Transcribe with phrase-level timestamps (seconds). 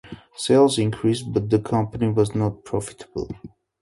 [0.35, 3.29] Sales increased, but the company was not profitable.